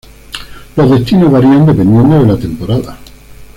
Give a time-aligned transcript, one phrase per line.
[0.77, 2.97] Los destinos varían dependiendo de la temporada.